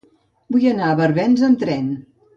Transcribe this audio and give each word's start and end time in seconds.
Vull 0.55 0.65
anar 0.71 0.87
a 0.93 0.97
Barbens 1.01 1.47
amb 1.49 1.61
tren. 1.65 1.93